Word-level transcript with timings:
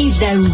Yves 0.00 0.18
Daou. 0.18 0.46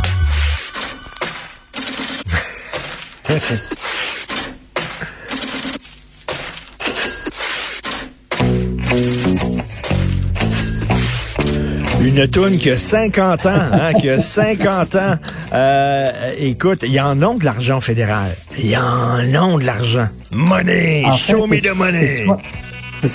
Une 12.00 12.28
toune 12.28 12.56
qui 12.56 12.70
a 12.70 12.78
50 12.78 13.46
ans, 13.46 13.50
hein, 13.72 13.92
qui 13.94 14.08
a 14.08 14.20
50 14.20 14.94
ans. 14.96 15.16
Euh, 15.52 16.06
écoute, 16.38 16.80
il 16.82 16.92
y 16.92 17.00
en 17.00 17.20
a 17.22 17.34
de 17.34 17.44
l'argent 17.44 17.80
fédéral. 17.80 18.30
Il 18.58 18.66
y 18.70 18.76
en 18.76 19.16
a 19.18 19.58
de 19.58 19.64
l'argent. 19.64 20.06
Money, 20.30 21.02
En 21.04 21.12
show 21.16 21.46
fait, 21.46 21.56
me 21.56 21.60
c'est- 21.60 21.68
the 21.70 21.74
money. 21.76 22.24
quoi- 22.26 22.40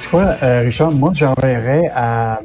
quoi, 0.09 0.35
euh, 0.43 0.61
Richard? 0.65 0.91
Moi, 0.91 1.11
j'enverrais 1.13 1.89
à 1.95 2.39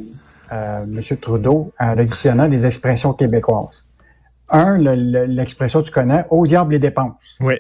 M. 0.53 1.01
Trudeau 1.21 1.73
à 1.79 1.95
l'additionnaire 1.95 2.49
des 2.49 2.65
expressions 2.67 3.13
québécoises. 3.13 3.89
Un, 4.49 4.79
le- 4.79 4.95
le- 4.95 5.25
l'expression 5.27 5.83
tu 5.83 5.91
connais, 5.91 6.25
au 6.31 6.47
diable 6.47 6.73
les 6.73 6.79
dépenses. 6.79 7.37
Oui, 7.41 7.55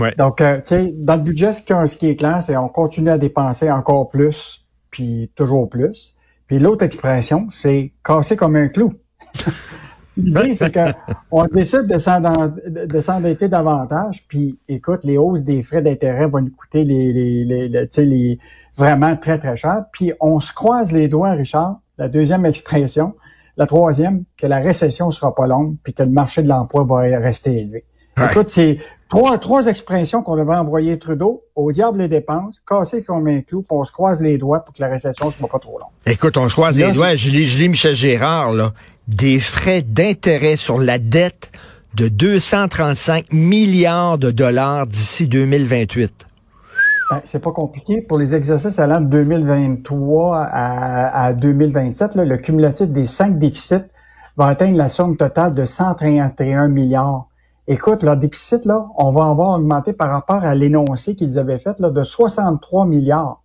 oui. 0.00 0.08
Donc, 0.16 0.40
euh, 0.40 0.56
tu 0.60 0.68
sais, 0.68 0.92
dans 0.96 1.16
le 1.16 1.22
budget, 1.22 1.52
ce 1.52 1.60
qui, 1.62 1.72
ce 1.86 1.96
qui 1.96 2.08
est 2.08 2.16
clair, 2.16 2.42
c'est 2.42 2.56
on 2.56 2.68
continue 2.68 3.10
à 3.10 3.18
dépenser 3.18 3.70
encore 3.70 4.08
plus, 4.08 4.64
puis 4.90 5.30
toujours 5.34 5.68
plus. 5.68 6.16
Puis 6.46 6.58
l'autre 6.58 6.84
expression, 6.84 7.48
c'est 7.52 7.92
casser 8.04 8.36
comme 8.36 8.56
un 8.56 8.68
clou. 8.68 8.94
L'idée, 10.16 10.52
c'est 10.54 10.70
que 10.70 10.92
on 11.30 11.44
décide 11.46 11.86
de 11.86 13.00
s'endetter 13.00 13.48
davantage, 13.48 14.24
puis 14.28 14.58
écoute, 14.68 15.00
les 15.04 15.16
hausses 15.16 15.42
des 15.42 15.62
frais 15.62 15.80
d'intérêt 15.82 16.26
vont 16.26 16.40
nous 16.42 16.50
coûter 16.50 16.84
les, 16.84 17.12
les, 17.12 17.44
les, 17.44 17.68
les- 17.68 17.88
tu 17.88 17.94
sais, 17.94 18.04
les- 18.04 18.38
vraiment 18.76 19.16
très, 19.16 19.38
très 19.38 19.56
cher. 19.56 19.84
Puis 19.92 20.12
on 20.20 20.40
se 20.40 20.52
croise 20.52 20.92
les 20.92 21.08
doigts, 21.08 21.32
Richard, 21.32 21.80
la 21.98 22.08
deuxième 22.08 22.46
expression. 22.46 23.14
La 23.56 23.66
troisième, 23.66 24.24
que 24.38 24.46
la 24.46 24.60
récession 24.60 25.10
sera 25.10 25.34
pas 25.34 25.46
longue, 25.46 25.76
puis 25.82 25.92
que 25.92 26.02
le 26.02 26.08
marché 26.08 26.42
de 26.42 26.48
l'emploi 26.48 26.84
va 26.84 27.00
rester 27.18 27.58
élevé. 27.60 27.84
Ouais. 28.16 28.26
Écoute, 28.30 28.48
c'est 28.50 28.78
trois, 29.08 29.38
trois 29.38 29.66
expressions 29.66 30.22
qu'on 30.22 30.36
devrait 30.36 30.56
envoyer 30.56 30.98
Trudeau. 30.98 31.44
Au 31.54 31.70
diable 31.70 31.98
les 31.98 32.08
dépenses, 32.08 32.62
casser 32.66 33.02
comme 33.02 33.26
un 33.28 33.40
clou, 33.40 33.60
puis 33.60 33.68
on 33.70 33.84
se 33.84 33.92
croise 33.92 34.22
les 34.22 34.38
doigts 34.38 34.64
pour 34.64 34.74
que 34.74 34.80
la 34.80 34.88
récession 34.88 35.26
ne 35.26 35.32
soit 35.32 35.48
pas 35.48 35.58
trop 35.58 35.78
longue. 35.78 35.90
Écoute, 36.06 36.36
on 36.36 36.48
se 36.48 36.54
croise 36.54 36.78
Là, 36.78 36.88
les 36.88 36.92
doigts. 36.92 37.14
Je 37.14 37.30
lis, 37.30 37.46
je 37.46 37.58
lis 37.58 37.68
Michel 37.68 37.94
Gérard, 37.94 38.52
là. 38.52 38.72
Des 39.08 39.38
frais 39.38 39.82
d'intérêt 39.82 40.56
sur 40.56 40.78
la 40.78 40.98
dette 40.98 41.50
de 41.94 42.08
235 42.08 43.32
milliards 43.32 44.16
de 44.16 44.30
dollars 44.30 44.86
d'ici 44.86 45.28
2028. 45.28 46.26
Ben, 47.12 47.20
c'est 47.26 47.42
pas 47.42 47.52
compliqué. 47.52 48.00
Pour 48.00 48.16
les 48.16 48.34
exercices 48.34 48.78
allant 48.78 49.00
de 49.00 49.06
2023 49.06 50.38
à, 50.38 51.24
à 51.24 51.32
2027, 51.34 52.14
là, 52.14 52.24
le 52.24 52.38
cumulatif 52.38 52.88
des 52.88 53.04
cinq 53.04 53.38
déficits 53.38 53.84
va 54.38 54.46
atteindre 54.46 54.78
la 54.78 54.88
somme 54.88 55.18
totale 55.18 55.52
de 55.52 55.66
131 55.66 56.68
milliards. 56.68 57.28
Écoute, 57.68 58.02
leur 58.02 58.16
déficit, 58.16 58.64
là, 58.64 58.86
on 58.96 59.12
va 59.12 59.26
avoir 59.26 59.58
augmenté 59.58 59.92
par 59.92 60.10
rapport 60.10 60.42
à 60.42 60.54
l'énoncé 60.54 61.14
qu'ils 61.14 61.38
avaient 61.38 61.58
fait 61.58 61.78
là, 61.80 61.90
de 61.90 62.02
63 62.02 62.86
milliards. 62.86 63.42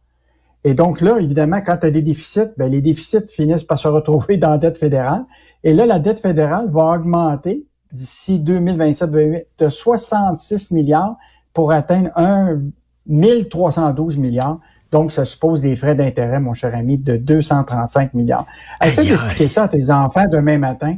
Et 0.64 0.74
donc 0.74 1.02
là, 1.02 1.18
évidemment, 1.20 1.60
quand 1.60 1.76
tu 1.76 1.88
as 1.88 1.92
des 1.92 2.02
déficits, 2.02 2.54
ben, 2.58 2.72
les 2.72 2.82
déficits 2.82 3.28
finissent 3.28 3.66
par 3.66 3.80
se 3.80 3.90
retrouver 3.90 4.38
dans 4.38 4.52
la 4.52 4.58
dette 4.58 4.78
fédérale. 4.78 5.26
Et 5.66 5.74
là, 5.74 5.86
la 5.86 6.00
dette 6.00 6.22
fédérale 6.22 6.70
va 6.72 6.94
augmenter 6.94 7.66
d'ici 7.92 8.40
2027 8.40 9.12
de 9.60 9.70
66 9.70 10.72
milliards 10.72 11.18
pour 11.54 11.74
atteindre 11.74 12.12
un 12.16 12.60
1312 13.08 14.18
milliards. 14.18 14.60
Donc, 14.92 15.12
ça 15.12 15.26
suppose 15.26 15.60
des 15.62 15.76
frais 15.76 15.96
d'intérêt, 15.96 16.40
mon 16.40 16.54
cher 16.54 16.74
ami, 16.74 16.98
de 16.98 17.18
235 17.18 18.14
milliards. 18.14 18.46
Essaie 18.82 19.04
d'expliquer 19.06 19.48
ça 19.50 19.64
à 19.64 19.68
tes 19.68 19.90
enfants 19.92 20.26
demain 20.32 20.58
matin 20.58 20.96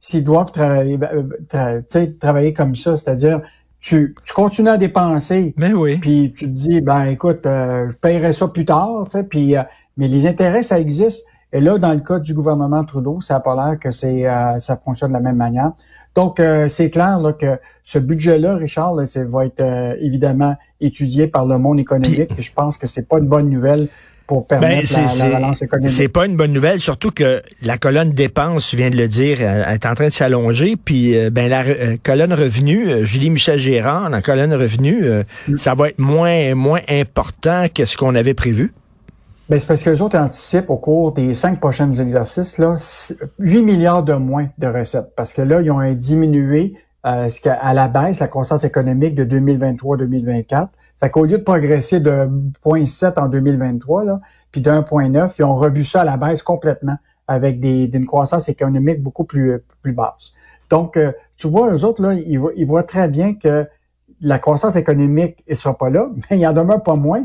s'ils 0.00 0.24
doivent 0.24 0.50
travailler, 0.52 0.98
euh, 1.12 1.24
tra- 1.50 1.80
tu 1.80 1.86
sais, 1.88 2.12
travailler 2.12 2.52
comme 2.52 2.74
ça. 2.76 2.96
C'est-à-dire, 2.96 3.40
tu, 3.80 4.14
tu 4.24 4.32
continues 4.32 4.70
à 4.70 4.76
dépenser, 4.76 5.54
Mais 5.56 5.72
oui. 5.72 5.98
puis 5.98 6.32
tu 6.36 6.46
te 6.46 6.50
dis, 6.50 6.80
ben 6.80 7.04
écoute, 7.06 7.44
euh, 7.46 7.90
je 7.90 7.96
paierai 7.96 8.32
ça 8.32 8.48
plus 8.48 8.64
tard, 8.64 9.04
tu 9.06 9.10
sais, 9.18 9.24
puis, 9.24 9.56
euh, 9.56 9.62
mais 9.96 10.08
les 10.08 10.26
intérêts, 10.26 10.62
ça 10.62 10.78
existe. 10.80 11.24
Et 11.52 11.60
là, 11.60 11.78
dans 11.78 11.92
le 11.92 12.00
cas 12.00 12.18
du 12.18 12.34
gouvernement 12.34 12.84
Trudeau, 12.84 13.20
ça 13.20 13.34
n'a 13.34 13.40
pas 13.40 13.54
l'air 13.54 13.78
que 13.78 13.90
c'est 13.90 14.28
euh, 14.28 14.58
ça 14.60 14.76
fonctionne 14.76 15.10
de 15.10 15.14
la 15.14 15.20
même 15.20 15.36
manière. 15.36 15.72
Donc, 16.14 16.40
euh, 16.40 16.68
c'est 16.68 16.90
clair 16.90 17.18
là, 17.20 17.32
que 17.32 17.58
ce 17.84 17.98
budget-là, 17.98 18.56
Richard, 18.56 18.94
là, 18.94 19.06
c'est- 19.06 19.24
va 19.24 19.44
être 19.46 19.60
euh, 19.60 19.94
évidemment 20.00 20.56
étudié 20.80 21.26
par 21.26 21.46
le 21.46 21.58
monde 21.58 21.78
économique. 21.80 22.30
Et 22.38 22.42
je 22.42 22.52
pense 22.52 22.76
que 22.78 22.86
c'est 22.86 23.06
pas 23.08 23.18
une 23.18 23.26
bonne 23.28 23.48
nouvelle 23.50 23.88
pour 24.26 24.46
Ben, 24.46 24.60
permettre 24.60 24.92
la, 24.94 25.28
la 25.30 25.36
relance 25.38 25.62
économique. 25.62 25.90
c'est 25.90 26.08
pas 26.08 26.26
une 26.26 26.36
bonne 26.36 26.52
nouvelle, 26.52 26.80
surtout 26.80 27.10
que 27.12 27.40
la 27.62 27.78
colonne 27.78 28.10
dépenses, 28.12 28.68
tu 28.68 28.76
viens 28.76 28.90
de 28.90 28.96
le 28.96 29.08
dire, 29.08 29.38
euh, 29.40 29.64
est 29.72 29.86
en 29.86 29.94
train 29.94 30.08
de 30.08 30.12
s'allonger. 30.12 30.76
Puis, 30.76 31.16
euh, 31.16 31.30
ben 31.30 31.48
la 31.48 31.62
euh, 31.64 31.96
colonne 32.02 32.34
revenu, 32.34 33.06
Julie 33.06 33.30
Michel 33.30 33.58
Gérard, 33.58 34.10
la 34.10 34.20
colonne 34.20 34.52
revenu, 34.52 35.02
Mm. 35.48 35.56
ça 35.56 35.74
va 35.74 35.88
être 35.88 35.98
moins 35.98 36.54
moins 36.54 36.80
important 36.90 37.66
que 37.74 37.86
ce 37.86 37.96
qu'on 37.96 38.14
avait 38.14 38.34
prévu. 38.34 38.72
Ben, 39.48 39.58
c'est 39.58 39.66
parce 39.66 39.82
que 39.82 39.88
les 39.88 40.02
autres 40.02 40.18
anticipent 40.18 40.68
au 40.68 40.76
cours 40.76 41.12
des 41.12 41.32
cinq 41.32 41.58
prochains 41.58 41.90
exercices 41.90 42.58
là, 42.58 42.76
8 43.38 43.62
milliards 43.62 44.02
de 44.02 44.12
moins 44.12 44.48
de 44.58 44.66
recettes. 44.66 45.14
Parce 45.16 45.32
que 45.32 45.40
là, 45.40 45.62
ils 45.62 45.70
ont 45.70 45.80
diminué 45.94 46.74
euh, 47.06 47.30
ce 47.30 47.48
à 47.48 47.72
la 47.72 47.88
baisse 47.88 48.20
la 48.20 48.28
croissance 48.28 48.64
économique 48.64 49.14
de 49.14 49.24
2023-2024. 49.24 50.68
Fait 51.00 51.10
qu'au 51.10 51.24
lieu 51.24 51.38
de 51.38 51.42
progresser 51.42 51.98
de 52.00 52.28
0,7 52.62 53.18
en 53.18 53.28
2023, 53.28 54.04
là, 54.04 54.20
puis 54.52 54.60
de 54.60 54.70
1,9, 54.70 55.30
ils 55.38 55.44
ont 55.44 55.54
revu 55.54 55.82
ça 55.84 56.02
à 56.02 56.04
la 56.04 56.18
baisse 56.18 56.42
complètement 56.42 56.96
avec 57.26 57.58
des, 57.58 57.86
d'une 57.86 58.04
croissance 58.04 58.50
économique 58.50 59.02
beaucoup 59.02 59.24
plus, 59.24 59.60
plus 59.80 59.92
basse. 59.92 60.32
Donc, 60.68 60.98
euh, 60.98 61.12
tu 61.38 61.48
vois, 61.48 61.72
eux 61.72 61.84
autres, 61.84 62.02
là, 62.02 62.12
ils, 62.12 62.38
ils 62.56 62.66
voient 62.66 62.82
très 62.82 63.08
bien 63.08 63.34
que 63.34 63.66
la 64.20 64.38
croissance 64.38 64.76
économique 64.76 65.42
ne 65.48 65.54
sera 65.54 65.78
pas 65.78 65.88
là, 65.88 66.10
mais 66.30 66.38
il 66.38 66.46
en 66.46 66.52
demeure 66.52 66.82
pas 66.82 66.96
moins 66.96 67.24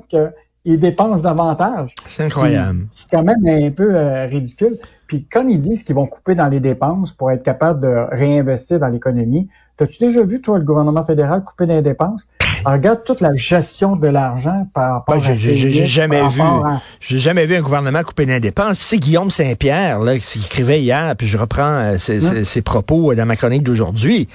qu'ils 0.63 0.79
dépensent 0.79 1.22
davantage 1.22 1.94
C'est 2.07 2.25
incroyable. 2.25 2.88
c'est 2.96 3.16
quand 3.16 3.24
même 3.24 3.46
un 3.46 3.72
peu 3.72 3.96
euh, 3.96 4.25
ridicule. 4.25 4.78
Puis 5.07 5.28
quand 5.31 5.47
ils 5.47 5.59
disent 5.59 5.84
qu'ils 5.84 5.96
vont 5.96 6.07
couper 6.07 6.35
dans 6.35 6.47
les 6.47 6.59
dépenses 6.59 7.12
pour 7.12 7.31
être 7.31 7.44
capable 7.44 7.81
de 7.81 8.07
réinvestir 8.12 8.79
dans 8.79 8.88
l'économie, 8.88 9.50
as-tu 9.79 10.00
déjà 10.00 10.24
vu, 10.24 10.41
toi, 10.41 10.57
le 10.57 10.66
gouvernement 10.66 11.03
fédéral 11.03 11.44
couper 11.44 11.66
dans 11.66 11.75
les 11.75 11.81
dépenses? 11.81 12.25
Alors, 12.66 12.78
regarde 12.78 13.03
toute 13.06 13.22
la 13.22 13.34
gestion 13.35 13.96
de 13.96 14.07
l'argent 14.07 14.68
par 14.74 14.94
rapport 14.94 15.16
Ben, 15.16 15.22
à 15.22 15.35
j'ai- 15.35 15.88
jamais 15.88 16.19
par 16.19 16.29
vu. 16.29 16.41
à- 16.41 16.81
J'ai 17.00 17.19
jamais 17.19 17.46
vu 17.46 17.56
un 17.56 17.62
gouvernement 17.62 18.03
couper 18.03 18.25
dépenses. 18.40 18.78
Puis 18.78 18.85
C'est 18.88 18.97
Guillaume 18.97 19.31
Saint-Pierre 19.31 20.00
là, 20.00 20.18
qui 20.18 20.40
écrivait 20.40 20.81
hier, 20.81 21.16
puis 21.18 21.28
je 21.28 21.38
reprends 21.38 21.63
euh, 21.63 21.97
ses, 21.97 22.22
ses- 22.22 22.46
ses 22.46 22.62
propos 22.62 23.13
dans 23.16 23.25
ma 23.25 23.35
chronique 23.35 23.63
d'aujourd'hui. 23.63 24.28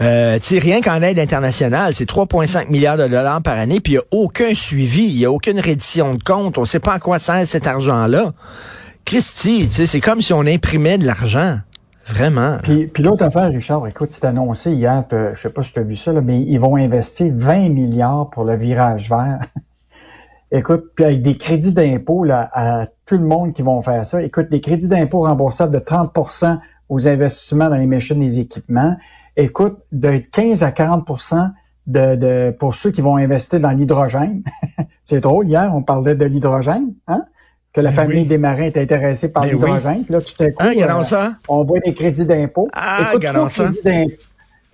Euh, 0.00 0.38
tu 0.38 0.46
sais, 0.54 0.58
rien 0.58 0.80
qu'en 0.80 1.00
aide 1.02 1.18
internationale, 1.18 1.94
c'est 1.94 2.06
3,5 2.06 2.68
milliards 2.70 2.96
de 2.96 3.06
dollars 3.08 3.42
par 3.42 3.56
année, 3.58 3.80
puis 3.80 3.94
il 3.94 3.96
n'y 3.96 4.00
a 4.00 4.04
aucun 4.10 4.54
suivi, 4.54 5.04
il 5.08 5.16
n'y 5.16 5.24
a 5.24 5.30
aucune 5.30 5.60
reddition 5.60 6.14
de 6.14 6.22
compte. 6.22 6.58
On 6.58 6.62
ne 6.62 6.66
sait 6.66 6.80
pas 6.80 6.94
à 6.94 6.98
quoi 6.98 7.18
sert 7.18 7.46
cet 7.46 7.66
argent-là. 7.66 8.32
Christy, 9.04 9.68
tu 9.68 9.74
sais, 9.74 9.86
c'est 9.86 10.00
comme 10.00 10.20
si 10.20 10.32
on 10.32 10.40
imprimait 10.46 10.98
de 10.98 11.06
l'argent. 11.06 11.58
Vraiment. 12.06 12.58
Puis, 12.62 12.90
l'autre 13.02 13.24
affaire, 13.24 13.48
Richard, 13.50 13.86
écoute, 13.86 14.12
c'est 14.12 14.24
annoncé 14.24 14.72
hier, 14.72 15.04
t'as- 15.08 15.34
je 15.34 15.42
sais 15.42 15.50
pas 15.50 15.62
si 15.62 15.72
tu 15.72 15.80
as 15.80 15.82
vu 15.82 15.96
ça, 15.96 16.12
là, 16.12 16.20
mais 16.20 16.40
ils 16.40 16.58
vont 16.58 16.76
investir 16.76 17.32
20 17.34 17.68
milliards 17.68 18.30
pour 18.30 18.44
le 18.44 18.56
virage 18.56 19.10
vert. 19.10 19.40
écoute, 20.52 20.92
puis 20.94 21.04
avec 21.04 21.22
des 21.22 21.36
crédits 21.36 21.72
d'impôt 21.72 22.24
à 22.30 22.86
tout 23.06 23.16
le 23.18 23.24
monde 23.24 23.52
qui 23.52 23.62
vont 23.62 23.82
faire 23.82 24.06
ça. 24.06 24.22
Écoute, 24.22 24.48
des 24.50 24.60
crédits 24.60 24.88
d'impôt 24.88 25.22
remboursables 25.22 25.74
de 25.74 25.80
30% 25.80 26.58
aux 26.88 27.08
investissements 27.08 27.68
dans 27.68 27.76
les 27.76 27.86
machines 27.86 28.22
et 28.22 28.26
les 28.26 28.38
équipements. 28.38 28.96
Écoute, 29.36 29.78
de 29.90 30.18
15 30.18 30.62
à 30.62 30.70
40% 30.70 31.50
de, 31.86 32.16
de, 32.16 32.50
pour 32.56 32.74
ceux 32.74 32.90
qui 32.90 33.00
vont 33.00 33.16
investir 33.16 33.60
dans 33.60 33.70
l'hydrogène. 33.70 34.42
c'est 35.04 35.20
drôle, 35.20 35.48
hier, 35.48 35.72
on 35.74 35.82
parlait 35.82 36.14
de 36.14 36.24
l'hydrogène, 36.24 36.94
hein? 37.08 37.24
Que 37.76 37.80
la 37.82 37.90
Ben 37.90 37.96
famille 37.96 38.22
oui. 38.22 38.26
des 38.26 38.38
marins 38.38 38.62
est 38.62 38.76
intéressée 38.78 39.28
par 39.30 39.42
Ben 39.44 39.50
oui. 39.50 39.54
l'hydrogène. 39.56 40.02
Puis 40.04 40.12
Là, 40.14 40.20
tout 40.22 40.42
à 40.42 40.50
coup, 40.50 40.56
Hein, 40.60 40.74
euh, 40.78 41.02
ça. 41.02 41.34
on 41.48 41.62
voit 41.64 41.78
des 41.80 41.92
crédits 41.94 42.24
d'impôt. 42.24 42.68
Ah. 42.74 43.12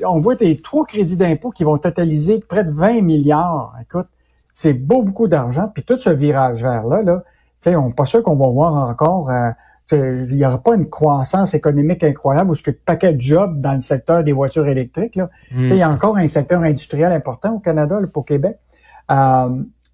On 0.04 0.20
voit 0.20 0.34
des 0.36 0.56
trois 0.56 0.84
crédits 0.84 1.16
d'impôt 1.16 1.50
qui 1.50 1.64
vont 1.64 1.78
totaliser 1.78 2.40
près 2.48 2.64
de 2.64 2.70
20 2.70 3.02
milliards. 3.02 3.74
Écoute, 3.82 4.06
c'est 4.52 4.72
beau, 4.72 5.02
beaucoup 5.02 5.28
d'argent. 5.28 5.70
Puis 5.72 5.82
tout 5.84 5.98
ce 5.98 6.10
virage 6.10 6.62
vert-là, 6.62 7.02
là, 7.02 7.22
on 7.78 7.88
n'est 7.88 7.92
pas 7.92 8.06
sûr 8.06 8.22
qu'on 8.22 8.36
va 8.36 8.48
voir 8.48 8.74
encore. 8.88 9.30
euh, 9.30 9.50
il 9.90 10.36
n'y 10.36 10.46
aura 10.46 10.58
pas 10.58 10.74
une 10.74 10.86
croissance 10.88 11.52
économique 11.54 12.02
incroyable 12.02 12.50
ou 12.50 12.54
ce 12.54 12.62
que 12.62 12.70
paquet 12.70 13.12
de 13.12 13.20
jobs 13.20 13.60
dans 13.60 13.74
le 13.74 13.82
secteur 13.82 14.24
des 14.24 14.32
voitures 14.32 14.66
électriques. 14.66 15.16
Là. 15.16 15.28
Il 15.54 15.74
y 15.76 15.82
a 15.82 15.90
encore 15.90 16.16
un 16.16 16.28
secteur 16.28 16.62
industriel 16.62 17.12
important 17.12 17.54
au 17.56 17.58
Canada, 17.58 18.00
là, 18.00 18.06
pour 18.06 18.24
Québec. 18.24 18.56
Euh, 19.10 19.50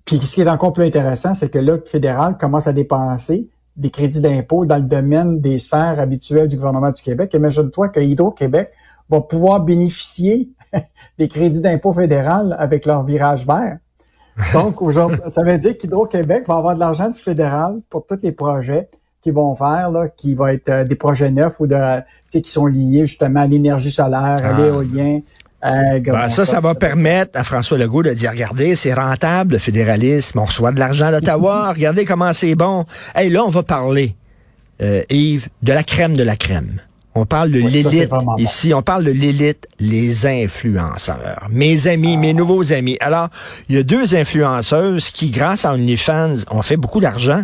puis 0.09 0.27
ce 0.27 0.35
qui 0.37 0.41
est 0.41 0.49
encore 0.49 0.73
plus 0.73 0.87
intéressant, 0.87 1.35
c'est 1.35 1.51
que 1.51 1.59
là, 1.59 1.75
le 1.75 1.85
fédéral 1.85 2.39
commence 2.39 2.67
à 2.67 2.73
dépenser 2.73 3.51
des 3.77 3.91
crédits 3.91 4.23
d'impôt 4.23 4.65
dans 4.65 4.77
le 4.77 4.83
domaine 4.83 5.39
des 5.43 5.59
sphères 5.59 6.01
habituelles 6.01 6.49
du 6.49 6.57
gouvernement 6.57 6.91
du 6.91 7.03
Québec. 7.03 7.35
Imagine-toi 7.35 7.91
que 7.91 8.01
Hydro-Québec 8.01 8.71
va 9.11 9.21
pouvoir 9.21 9.61
bénéficier 9.61 10.49
des 11.19 11.29
crédits 11.29 11.61
d'impôt 11.61 11.93
fédéral 11.93 12.57
avec 12.59 12.87
leur 12.87 13.05
virage 13.05 13.47
vert. 13.47 13.77
Donc, 14.55 14.81
aujourd'hui, 14.81 15.19
ça 15.27 15.43
veut 15.43 15.59
dire 15.59 15.77
qu'Hydro-Québec 15.77 16.45
va 16.49 16.57
avoir 16.57 16.75
de 16.75 16.81
l'argent 16.81 17.11
du 17.11 17.21
fédéral 17.21 17.83
pour 17.91 18.07
tous 18.07 18.23
les 18.23 18.33
projets 18.33 18.89
qu'ils 19.21 19.35
vont 19.35 19.55
faire, 19.57 19.91
là, 19.91 20.09
qui 20.09 20.35
va 20.35 20.55
être 20.55 20.71
euh, 20.71 20.85
des 20.85 20.95
projets 20.95 21.31
neufs 21.31 21.61
ou 21.61 21.67
de, 21.67 22.01
qui 22.31 22.49
sont 22.49 22.65
liés 22.65 23.05
justement 23.05 23.41
à 23.41 23.47
l'énergie 23.47 23.91
solaire, 23.91 24.39
à 24.43 24.57
ah. 24.57 25.21
L'éolien. 25.63 26.13
Ben, 26.13 26.29
ça, 26.29 26.45
ça 26.45 26.61
va 26.61 26.75
permettre 26.75 27.39
à 27.39 27.45
François 27.45 27.79
Legault 27.79 28.03
de 28.03 28.13
dire, 28.13 28.31
regardez, 28.31 28.77
c'est 28.77 28.95
rentable, 28.95 29.55
le 29.55 29.59
fédéralisme, 29.59 30.39
on 30.39 30.45
reçoit 30.45 30.73
de 30.73 30.79
l'argent 30.79 31.11
d'Ottawa, 31.11 31.73
regardez 31.75 32.05
comment 32.05 32.33
c'est 32.33 32.55
bon. 32.55 32.85
Hey, 33.15 33.31
là, 33.31 33.45
on 33.45 33.51
va 33.51 33.63
parler, 33.63 34.15
euh, 34.83 35.03
Yves, 35.11 35.49
de 35.63 35.73
la 35.73 35.83
crème 35.83 36.17
de 36.17 36.23
la 36.23 36.37
crème. 36.37 36.81
On 37.15 37.27
parle 37.27 37.51
de 37.51 37.59
l'élite 37.59 38.09
ici, 38.39 38.73
on 38.73 38.83
parle 38.83 39.03
de 39.03 39.11
l'élite, 39.11 39.67
les 39.81 40.27
influenceurs. 40.27 41.49
Mes 41.51 41.89
amis, 41.89 42.17
mes 42.17 42.33
nouveaux 42.33 42.73
amis. 42.73 42.97
Alors, 43.01 43.29
il 43.69 43.75
y 43.75 43.79
a 43.79 43.83
deux 43.83 44.15
influenceuses 44.15 45.11
qui, 45.11 45.31
grâce 45.31 45.65
à 45.65 45.75
OnlyFans, 45.75 46.35
ont 46.53 46.63
fait 46.63 46.77
beaucoup 46.77 47.01
d'argent, 47.01 47.43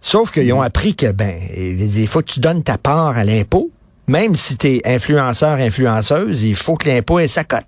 sauf 0.00 0.30
qu'ils 0.30 0.52
ont 0.52 0.62
appris 0.62 0.94
que, 0.94 1.10
ben, 1.10 1.34
il 1.52 2.06
faut 2.06 2.20
que 2.20 2.30
tu 2.30 2.38
donnes 2.38 2.62
ta 2.62 2.78
part 2.78 3.16
à 3.16 3.24
l'impôt. 3.24 3.72
Même 4.08 4.34
si 4.34 4.56
tu 4.56 4.66
es 4.68 4.82
influenceur, 4.86 5.58
influenceuse, 5.58 6.42
il 6.44 6.56
faut 6.56 6.76
que 6.76 6.88
l'impôt 6.88 7.18
ait 7.18 7.28
sa 7.28 7.44
cote. 7.44 7.64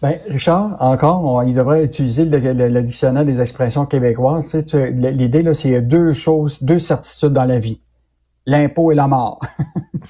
Ben, 0.00 0.14
Richard, 0.28 0.76
encore, 0.78 1.42
il 1.44 1.54
devrait 1.54 1.84
utiliser 1.84 2.24
le, 2.24 2.82
dictionnaire 2.82 3.24
des 3.24 3.40
expressions 3.40 3.86
québécoises. 3.86 4.54
L'idée, 4.54 5.42
là, 5.42 5.54
c'est 5.54 5.80
deux 5.80 6.12
choses, 6.12 6.62
deux 6.62 6.78
certitudes 6.78 7.32
dans 7.32 7.44
la 7.44 7.58
vie 7.58 7.80
l'impôt 8.46 8.92
et 8.92 8.94
la 8.94 9.08
mort. 9.08 9.40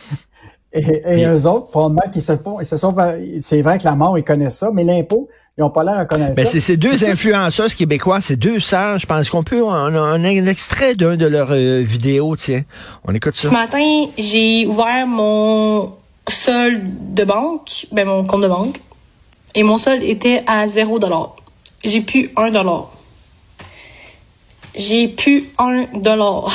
et, 0.73 1.03
et 1.07 1.27
eux 1.27 1.47
autres, 1.47 1.69
probablement 1.69 2.11
qu'ils 2.13 2.23
se, 2.23 2.33
ils 2.61 2.67
se 2.67 2.77
sont, 2.77 2.95
c'est 3.41 3.63
vrai 3.63 3.79
que 3.79 3.85
la 3.85 3.97
mort, 3.97 4.19
ils 4.19 4.25
connaissent 4.25 4.59
ça, 4.59 4.71
mais 4.73 4.85
l'impôt, 4.85 5.29
ils 5.59 5.63
n'ont 5.63 5.71
pas 5.71 5.85
l'air 5.85 5.97
à 5.97 6.05
connaître 6.05 6.35
ben, 6.35 6.45
C'est 6.45 6.61
ces 6.61 6.77
deux 6.77 7.05
influenceuses 7.05 7.75
québécois, 7.75 8.21
ces 8.21 8.37
deux 8.37 8.61
sœurs, 8.61 8.99
je 8.99 9.07
pense 9.07 9.31
qu'on 9.31 9.43
peut, 9.43 9.63
on 9.63 9.73
a 9.73 9.81
un, 9.81 10.23
extrait 10.25 10.95
d'un 10.95 11.17
de 11.17 11.25
leurs 11.27 11.53
euh, 11.53 11.81
vidéos, 11.81 12.37
tiens. 12.37 12.63
On 13.05 13.15
écoute 13.15 13.37
ça. 13.37 13.49
Ce 13.49 13.53
matin, 13.53 14.07
j'ai 14.19 14.67
ouvert 14.67 15.07
mon 15.07 15.95
solde 16.29 17.15
de 17.15 17.25
banque, 17.25 17.87
ben 17.91 18.07
mon 18.07 18.25
compte 18.25 18.43
de 18.43 18.49
banque, 18.49 18.83
et 19.55 19.63
mon 19.63 19.79
solde 19.79 20.03
était 20.03 20.45
à 20.47 20.67
zéro 20.67 20.99
dollar. 20.99 21.37
J'ai 21.83 22.03
plus 22.03 22.31
un 22.37 22.51
dollar. 22.51 22.91
J'ai 24.75 25.09
plus 25.09 25.49
un 25.59 25.87
dollar. 25.95 26.53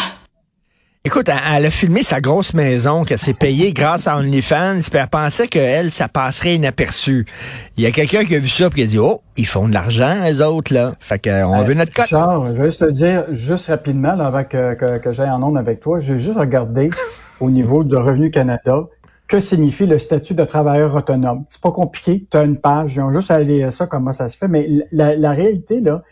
Écoute, 1.04 1.30
elle 1.30 1.66
a 1.66 1.72
filmé 1.72 2.04
sa 2.04 2.22
grosse 2.22 2.54
maison 2.54 3.04
qu'elle 3.06 3.18
s'est 3.18 3.34
payée 3.34 3.74
grâce 3.74 4.06
à 4.06 4.18
OnlyFans, 4.18 4.82
puis 4.92 5.00
elle 5.02 5.08
pensait 5.08 5.48
qu'elle, 5.48 5.92
ça 5.92 6.08
passerait 6.08 6.54
inaperçu. 6.54 7.26
Il 7.76 7.84
y 7.84 7.88
a 7.88 7.92
quelqu'un 7.92 8.24
qui 8.24 8.36
a 8.36 8.40
vu 8.40 8.48
ça 8.48 8.70
puis 8.70 8.82
qui 8.82 8.84
a 8.84 8.86
dit 8.88 9.00
Oh, 9.00 9.20
ils 9.36 9.48
font 9.48 9.68
de 9.68 9.74
l'argent, 9.74 10.22
les 10.24 10.44
autres, 10.44 10.72
là. 10.72 10.94
Fait 11.00 11.18
qu'on 11.18 11.60
veut 11.64 11.74
notre 11.74 11.92
cote. 11.92 12.06
Charles, 12.06 12.50
je 12.56 12.62
vais 12.62 12.66
juste 12.66 12.86
te 12.86 12.92
dire, 12.92 13.26
juste 13.32 13.66
rapidement, 13.66 14.14
là, 14.14 14.28
avant 14.28 14.44
que, 14.44 14.76
que, 14.76 15.00
que 15.00 15.12
j'aille 15.12 15.32
en 15.32 15.42
onde 15.42 15.58
avec 15.58 15.80
toi, 15.80 16.00
j'ai 16.00 16.20
juste 16.20 16.38
regardé 16.38 16.92
au 17.40 17.50
niveau 17.50 17.84
de 17.84 17.96
Revenu 17.96 18.30
Canada 18.30 18.84
que 19.28 19.40
signifie 19.40 19.88
le 19.88 19.98
statut 19.98 20.36
de 20.36 20.44
travailleur 20.44 20.94
autonome. 20.94 21.46
C'est 21.50 21.62
pas 21.62 21.72
compliqué, 21.72 22.28
tu 22.30 22.38
as 22.38 22.44
une 22.44 22.58
page, 22.58 22.98
ils 22.98 23.02
ont 23.02 23.12
juste 23.12 23.32
à 23.32 23.36
aller 23.36 23.72
ça, 23.72 23.88
comment 23.88 24.14
ça 24.14 24.30
se 24.30 24.38
fait, 24.38 24.48
mais 24.48 24.70
la, 24.92 25.16
la 25.16 25.32
réalité, 25.32 25.80
là, 25.80 26.04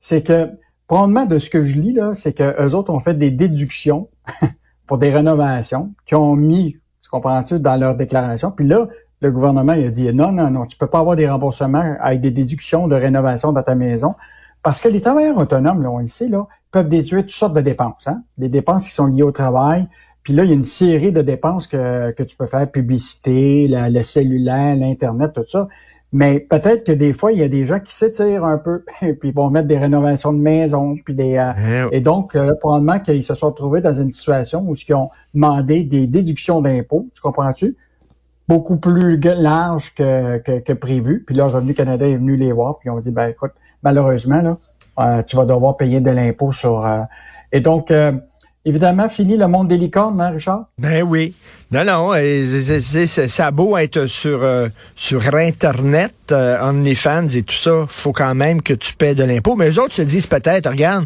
c'est 0.00 0.22
que 0.22 0.48
Probablement 0.88 1.26
de 1.26 1.38
ce 1.38 1.50
que 1.50 1.62
je 1.62 1.78
lis, 1.78 1.92
là, 1.92 2.14
c'est 2.14 2.32
qu'eux 2.32 2.70
autres 2.70 2.90
ont 2.90 2.98
fait 2.98 3.14
des 3.14 3.30
déductions 3.30 4.08
pour 4.86 4.96
des 4.96 5.10
rénovations 5.10 5.92
qui 6.06 6.14
ont 6.14 6.34
mis, 6.34 6.78
tu 7.02 7.10
comprends-tu, 7.10 7.60
dans 7.60 7.76
leur 7.76 7.94
déclaration. 7.94 8.50
Puis 8.50 8.66
là, 8.66 8.88
le 9.20 9.30
gouvernement 9.30 9.74
il 9.74 9.86
a 9.86 9.90
dit 9.90 10.12
non, 10.14 10.32
non, 10.32 10.50
non, 10.50 10.64
tu 10.64 10.78
peux 10.78 10.86
pas 10.86 11.00
avoir 11.00 11.14
des 11.14 11.28
remboursements 11.28 11.96
avec 12.00 12.22
des 12.22 12.30
déductions 12.30 12.88
de 12.88 12.94
rénovation 12.96 13.52
dans 13.52 13.62
ta 13.62 13.74
maison. 13.74 14.14
Parce 14.62 14.80
que 14.80 14.88
les 14.88 15.02
travailleurs 15.02 15.36
autonomes, 15.36 15.82
là, 15.82 15.90
on 15.90 15.98
le 15.98 16.06
sait, 16.06 16.28
là, 16.28 16.46
peuvent 16.70 16.88
déduire 16.88 17.20
toutes 17.20 17.30
sortes 17.32 17.54
de 17.54 17.60
dépenses. 17.60 18.06
Hein? 18.06 18.22
Des 18.38 18.48
dépenses 18.48 18.86
qui 18.86 18.94
sont 18.94 19.06
liées 19.06 19.22
au 19.22 19.30
travail. 19.30 19.86
Puis 20.22 20.32
là, 20.32 20.44
il 20.44 20.48
y 20.48 20.52
a 20.52 20.54
une 20.54 20.62
série 20.62 21.12
de 21.12 21.20
dépenses 21.20 21.66
que, 21.66 22.12
que 22.12 22.22
tu 22.22 22.34
peux 22.34 22.46
faire, 22.46 22.70
publicité, 22.70 23.68
le 23.68 24.02
cellulaire, 24.02 24.74
l'Internet, 24.74 25.32
tout 25.34 25.44
ça. 25.48 25.68
Mais 26.12 26.40
peut-être 26.40 26.84
que 26.84 26.92
des 26.92 27.12
fois, 27.12 27.32
il 27.32 27.38
y 27.38 27.42
a 27.42 27.48
des 27.48 27.66
gens 27.66 27.80
qui 27.80 27.94
s'étirent 27.94 28.44
un 28.44 28.56
peu, 28.56 28.84
puis 29.00 29.28
ils 29.28 29.34
vont 29.34 29.50
mettre 29.50 29.68
des 29.68 29.78
rénovations 29.78 30.32
de 30.32 30.38
maison, 30.38 30.96
puis 31.04 31.14
des 31.14 31.36
euh, 31.36 31.88
eh 31.92 31.98
et 31.98 32.00
donc 32.00 32.34
euh, 32.34 32.54
probablement 32.60 32.98
qu'ils 32.98 33.22
se 33.22 33.34
sont 33.34 33.48
retrouvés 33.48 33.80
dans 33.80 33.92
une 33.92 34.10
situation 34.10 34.64
où 34.66 34.74
ils 34.74 34.94
ont 34.94 35.10
demandé 35.34 35.84
des 35.84 36.06
déductions 36.06 36.62
d'impôts, 36.62 37.08
tu 37.14 37.20
comprends-tu? 37.20 37.76
Beaucoup 38.48 38.78
plus 38.78 39.20
larges 39.20 39.94
que, 39.94 40.38
que, 40.38 40.72
prévu. 40.72 41.22
Puis 41.26 41.36
là, 41.36 41.46
Revenu 41.46 41.74
Canada 41.74 42.08
est 42.08 42.16
venu 42.16 42.36
les 42.36 42.52
voir, 42.52 42.78
puis 42.78 42.88
ils 42.88 42.90
ont 42.90 43.00
dit, 43.00 43.10
ben 43.10 43.28
écoute, 43.28 43.52
malheureusement, 43.82 44.40
là, 44.40 44.56
euh, 45.00 45.22
tu 45.22 45.36
vas 45.36 45.44
devoir 45.44 45.76
payer 45.76 46.00
de 46.00 46.10
l'impôt 46.10 46.52
sur... 46.52 46.88
et 47.52 47.60
donc, 47.60 47.92
évidemment, 48.68 49.08
fini 49.08 49.36
le 49.36 49.48
monde 49.48 49.68
des 49.68 49.76
licornes, 49.76 50.20
hein, 50.20 50.30
Richard? 50.30 50.66
Ben 50.78 51.02
oui. 51.02 51.34
Non, 51.70 51.84
non, 51.84 52.12
c'est, 52.14 53.06
ça 53.06 53.46
a 53.46 53.50
beau 53.50 53.76
être 53.76 54.06
sur, 54.06 54.42
euh, 54.42 54.68
sur 54.96 55.34
Internet, 55.34 56.14
euh, 56.32 56.58
OnlyFans 56.62 57.28
et 57.28 57.42
tout 57.42 57.54
ça, 57.54 57.84
faut 57.88 58.12
quand 58.12 58.34
même 58.34 58.62
que 58.62 58.72
tu 58.72 58.94
paies 58.94 59.14
de 59.14 59.24
l'impôt. 59.24 59.54
Mais 59.54 59.68
les 59.68 59.78
autres 59.78 59.92
se 59.92 60.02
disent 60.02 60.26
peut-être, 60.26 60.70
regarde, 60.70 61.04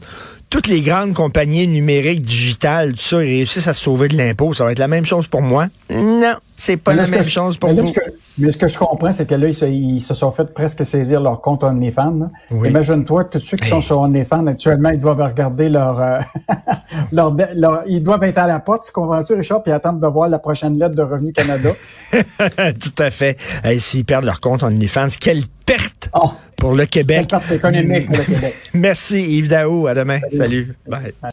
toutes 0.50 0.68
les 0.68 0.80
grandes 0.82 1.14
compagnies 1.14 1.66
numériques, 1.66 2.22
digitales, 2.22 2.92
tout 2.92 3.00
ça, 3.00 3.16
réussissent 3.16 3.66
à 3.66 3.72
se 3.72 3.82
sauver 3.82 4.06
de 4.06 4.16
l'impôt. 4.16 4.54
Ça 4.54 4.64
va 4.64 4.70
être 4.70 4.78
la 4.78 4.88
même 4.88 5.04
chose 5.04 5.26
pour 5.26 5.42
moi. 5.42 5.66
Non, 5.90 6.36
c'est 6.62 6.76
pas 6.76 6.94
la 6.94 7.08
même 7.08 7.24
chose 7.24 7.56
pour 7.56 7.74
vous. 7.74 7.92
Mais 8.38 8.52
ce 8.52 8.56
que 8.56 8.68
je 8.68 8.78
comprends, 8.78 9.10
c'est 9.10 9.26
que 9.26 9.34
là, 9.34 9.48
ils 9.48 10.00
se, 10.00 10.14
sont 10.14 10.30
fait 10.30 10.54
presque 10.54 10.86
saisir 10.86 11.20
leur 11.20 11.40
compte 11.40 11.64
OnlyFans. 11.64 12.30
Imagine-toi, 12.64 13.24
tous 13.24 13.40
ceux 13.40 13.56
qui 13.56 13.68
sont 13.68 13.82
sur 13.82 13.98
OnlyFans, 13.98 14.46
actuellement, 14.46 14.90
ils 14.90 15.00
doivent 15.00 15.20
regarder 15.20 15.68
leur, 15.68 16.00
euh, 16.00 16.20
leur, 17.12 17.36
leur, 17.54 17.82
Ils 17.88 18.02
doivent 18.02 18.22
être 18.22 18.38
à 18.38 18.46
la 18.46 18.60
porte, 18.60 18.84
tu 18.86 18.92
comprends-tu, 18.92 19.34
Richard, 19.34 19.64
puis 19.64 19.72
attendre 19.72 19.98
de 19.98 20.06
voir 20.06 20.28
la 20.28 20.38
prochaine 20.38 20.78
lettre 20.78 20.94
de 20.94 21.02
Revenu 21.02 21.32
Canada. 21.32 21.70
Tout 22.12 23.02
à 23.02 23.10
fait. 23.10 23.36
S'ils 23.78 24.04
perdent 24.04 24.24
leur 24.24 24.40
compte 24.40 24.62
OnlyFans, 24.62 25.08
quelle 25.20 25.42
perte 25.66 26.10
ah. 26.12 26.36
pour 26.56 26.74
le 26.74 26.86
Québec. 26.86 27.26
Quelle 27.28 27.40
perte 27.40 27.50
économique 27.50 28.06
pour 28.06 28.18
le 28.18 28.24
Québec. 28.24 28.54
Merci 28.74 29.20
Yves 29.20 29.48
Daou. 29.48 29.88
À 29.88 29.94
demain. 29.94 30.20
Salut. 30.32 30.76
Bye. 30.86 31.12